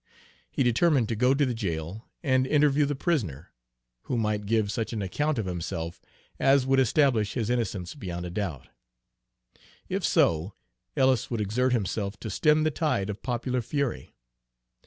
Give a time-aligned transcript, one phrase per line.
[0.49, 3.51] He determined to go to the jail and interview the prisoner,
[4.05, 6.01] who might give such an account of himself
[6.39, 8.67] as would establish his innocence beyond a doubt.
[9.89, 10.55] If so,
[10.97, 14.15] Ellis would exert himself to stem the tide of popular fury.